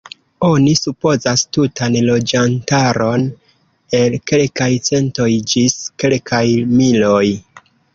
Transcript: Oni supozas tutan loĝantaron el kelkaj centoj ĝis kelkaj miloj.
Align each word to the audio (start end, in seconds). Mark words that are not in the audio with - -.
Oni 0.45 0.71
supozas 0.77 1.43
tutan 1.57 1.99
loĝantaron 2.07 3.29
el 4.01 4.19
kelkaj 4.33 4.73
centoj 4.91 5.33
ĝis 5.55 5.81
kelkaj 6.03 6.47
miloj. 6.79 7.27